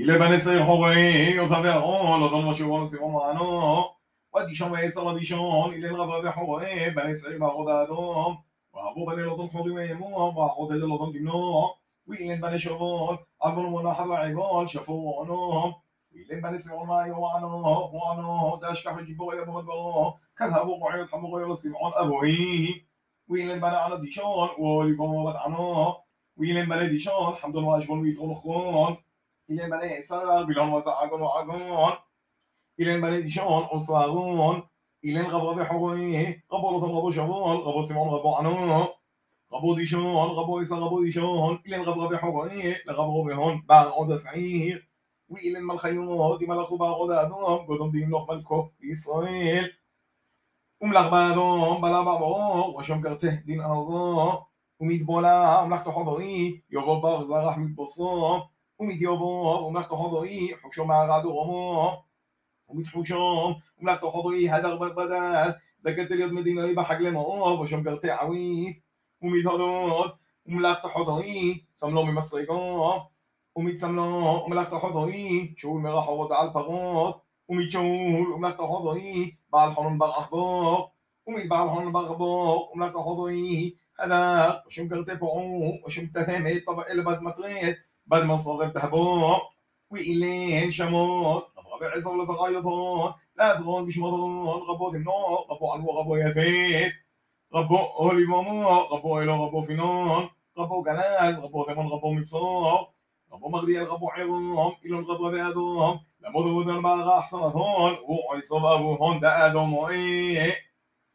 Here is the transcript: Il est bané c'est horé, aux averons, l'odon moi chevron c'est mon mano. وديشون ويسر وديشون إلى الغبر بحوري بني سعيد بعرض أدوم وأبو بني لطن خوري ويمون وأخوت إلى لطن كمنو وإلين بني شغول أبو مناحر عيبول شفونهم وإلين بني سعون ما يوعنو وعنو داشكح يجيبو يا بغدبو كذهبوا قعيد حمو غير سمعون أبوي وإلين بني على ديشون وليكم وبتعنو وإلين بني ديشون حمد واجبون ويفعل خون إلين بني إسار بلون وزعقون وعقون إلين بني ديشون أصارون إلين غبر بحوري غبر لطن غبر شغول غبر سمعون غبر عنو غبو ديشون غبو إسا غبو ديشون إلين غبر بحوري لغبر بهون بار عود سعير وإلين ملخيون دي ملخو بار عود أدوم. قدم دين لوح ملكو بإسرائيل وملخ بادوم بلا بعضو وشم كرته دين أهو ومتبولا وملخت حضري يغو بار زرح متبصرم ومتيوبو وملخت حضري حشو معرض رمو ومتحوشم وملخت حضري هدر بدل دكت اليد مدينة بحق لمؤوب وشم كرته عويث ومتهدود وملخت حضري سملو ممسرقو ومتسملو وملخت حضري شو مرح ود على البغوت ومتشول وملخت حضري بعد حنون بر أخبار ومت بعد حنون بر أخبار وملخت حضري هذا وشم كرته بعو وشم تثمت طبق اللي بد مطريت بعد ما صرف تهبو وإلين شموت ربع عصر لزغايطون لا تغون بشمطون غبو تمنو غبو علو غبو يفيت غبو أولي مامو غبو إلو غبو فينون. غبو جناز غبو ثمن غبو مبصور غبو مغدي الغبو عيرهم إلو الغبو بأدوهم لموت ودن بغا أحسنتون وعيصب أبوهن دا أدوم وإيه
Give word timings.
Il 0.00 0.08
est 0.10 0.16
bané 0.16 0.38
c'est 0.38 0.56
horé, 0.56 1.40
aux 1.40 1.52
averons, 1.52 2.18
l'odon 2.18 2.42
moi 2.42 2.54
chevron 2.54 2.86
c'est 2.86 3.00
mon 3.00 3.10
mano. 3.10 3.90
وديشون 4.32 4.70
ويسر 4.70 5.04
وديشون 5.04 5.74
إلى 5.74 5.88
الغبر 5.88 6.24
بحوري 6.24 6.90
بني 6.90 7.14
سعيد 7.14 7.38
بعرض 7.38 7.68
أدوم 7.68 8.38
وأبو 8.72 9.06
بني 9.06 9.22
لطن 9.22 9.48
خوري 9.48 9.70
ويمون 9.70 10.12
وأخوت 10.36 10.70
إلى 10.70 10.86
لطن 10.86 11.12
كمنو 11.12 11.70
وإلين 12.06 12.40
بني 12.40 12.58
شغول 12.58 13.18
أبو 13.42 13.60
مناحر 13.60 14.12
عيبول 14.12 14.68
شفونهم 14.68 15.74
وإلين 16.12 16.40
بني 16.42 16.58
سعون 16.58 16.88
ما 16.88 17.06
يوعنو 17.06 17.90
وعنو 17.92 18.56
داشكح 18.62 18.98
يجيبو 18.98 19.32
يا 19.32 19.44
بغدبو 19.44 20.12
كذهبوا 20.38 20.84
قعيد 20.84 21.08
حمو 21.08 21.36
غير 21.38 21.54
سمعون 21.54 21.92
أبوي 21.94 22.86
وإلين 23.28 23.60
بني 23.60 23.76
على 23.76 24.00
ديشون 24.00 24.48
وليكم 24.58 25.14
وبتعنو 25.14 25.94
وإلين 26.36 26.68
بني 26.68 26.88
ديشون 26.88 27.34
حمد 27.34 27.56
واجبون 27.56 28.00
ويفعل 28.00 28.36
خون 28.36 28.56
إلين 28.56 28.76
بني 28.78 28.96
إسار 28.96 29.07
بلون 29.48 30.72
وزعقون 30.72 31.20
وعقون 31.22 31.92
إلين 32.80 33.00
بني 33.00 33.22
ديشون 33.22 33.62
أصارون 33.62 34.62
إلين 35.04 35.26
غبر 35.26 35.62
بحوري 35.62 36.42
غبر 36.52 36.76
لطن 36.76 36.86
غبر 36.86 37.12
شغول 37.12 37.56
غبر 37.56 37.82
سمعون 37.82 38.08
غبر 38.08 38.34
عنو 38.34 38.86
غبو 39.52 39.74
ديشون 39.74 40.28
غبو 40.28 40.60
إسا 40.60 40.76
غبو 40.76 41.04
ديشون 41.04 41.62
إلين 41.66 41.82
غبر 41.82 42.06
بحوري 42.06 42.76
لغبر 42.86 43.22
بهون 43.22 43.62
بار 43.68 43.88
عود 43.88 44.16
سعير 44.16 44.88
وإلين 45.28 45.62
ملخيون 45.62 46.38
دي 46.38 46.46
ملخو 46.46 46.76
بار 46.76 46.94
عود 46.94 47.10
أدوم. 47.10 47.66
قدم 47.66 47.90
دين 47.90 48.08
لوح 48.08 48.30
ملكو 48.30 48.68
بإسرائيل 48.80 49.72
وملخ 50.80 51.08
بادوم 51.10 51.80
بلا 51.80 52.02
بعضو 52.02 52.78
وشم 52.78 53.02
كرته 53.02 53.34
دين 53.46 53.60
أهو 53.60 54.42
ومتبولا 54.80 55.60
وملخت 55.60 55.88
حضري 55.88 56.64
يغو 56.70 57.00
بار 57.00 57.24
زرح 57.24 57.58
متبصرم 57.58 58.08
ومتيوبو 58.18 58.38
وملخت 58.38 58.38
حضري 58.38 58.57
حشو 60.64 60.84
معرض 60.84 61.26
رمو 61.26 61.92
ومتحوشم 62.68 63.54
وملخت 63.78 64.04
حضري 64.04 64.48
هدر 64.50 64.76
بدل 64.88 65.54
دكت 65.84 66.12
اليد 66.12 66.32
مدينة 66.32 66.74
بحق 66.74 66.98
لمؤوب 66.98 67.60
وشم 67.60 67.82
كرته 67.84 68.12
عويث 68.12 68.76
ومتهدود 69.22 70.12
وملخت 70.46 70.86
حضري 70.86 71.66
سملو 71.74 72.02
ممسرقو 72.02 73.00
ومتسملو 73.54 74.44
وملخت 74.44 74.74
حضري 74.74 75.54
شو 75.56 75.78
مرح 75.78 76.08
ود 76.08 76.32
على 76.32 76.48
البغوت 76.48 77.22
ومتشول 77.48 78.32
وملخت 78.32 78.60
حضري 78.60 79.38
بعد 79.52 79.72
حنون 79.76 79.98
بر 79.98 80.10
أخبار 80.10 80.90
ومت 81.26 81.46
بعد 81.46 81.68
حنون 81.68 81.92
بر 81.92 82.00
أخبار 82.00 82.68
وملخت 82.72 82.96
حضري 82.96 83.76
هذا 84.00 84.62
وشم 84.66 84.88
كرته 84.88 85.14
بعو 85.14 85.78
وشم 85.86 86.06
تثمت 86.06 86.66
طبق 86.66 86.90
اللي 86.90 87.02
بد 87.02 87.22
مطريت 87.22 87.78
بعد 88.08 88.22
ما 88.24 88.36
صرف 88.36 88.72
تهبو 88.72 89.36
وإلين 89.90 90.70
شموت 90.70 91.46
ربع 91.74 91.96
عصر 91.96 92.22
لزغايطون 92.22 93.12
لا 93.36 93.56
تغون 93.56 93.86
بشمطون 93.86 94.46
غبو 94.46 94.90
تمنو 94.92 95.34
غبو 95.50 95.72
علو 95.72 95.90
غبو 95.90 96.16
يفيت 96.16 96.92
غبو 97.54 97.76
أولي 97.76 98.26
مامو 98.26 98.68
غبو 98.68 99.20
إلو 99.20 99.34
غبو 99.44 99.62
فينون. 99.62 100.28
غبو 100.58 100.82
جناز 100.82 101.38
غبو 101.38 101.64
ثمن 101.64 101.86
غبو 101.86 102.12
مبصور 102.12 102.86
غبو 103.32 103.48
مغدي 103.48 103.80
الغبو 103.80 104.08
عيرهم 104.08 104.72
إلو 104.84 104.98
الغبو 104.98 105.30
بأدوهم 105.30 106.00
لموت 106.20 106.46
ودن 106.46 106.82
بغا 106.82 107.18
أحسنتون 107.18 107.96
وعيصب 108.08 108.64
أبوهن 108.64 109.20
دا 109.20 109.46
أدوم 109.46 109.74
وإيه 109.74 110.67